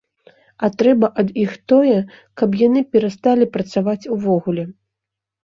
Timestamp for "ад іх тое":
1.23-1.99